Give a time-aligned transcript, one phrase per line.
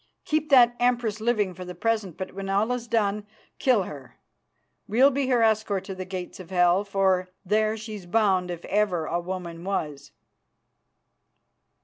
[0.25, 3.23] Keep that Empress living for the present, but when all is done,
[3.59, 4.17] kill her.
[4.87, 9.19] We'll be her escort to the gates of hell, for there she's bound if ever
[9.19, 10.11] woman was."